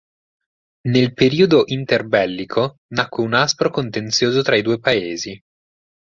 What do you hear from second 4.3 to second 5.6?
tra i due Paesi.